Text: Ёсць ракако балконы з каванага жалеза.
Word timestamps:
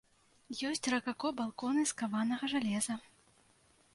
Ёсць 0.69 0.87
ракако 0.93 1.31
балконы 1.41 1.83
з 1.91 1.97
каванага 2.01 2.45
жалеза. 2.57 2.95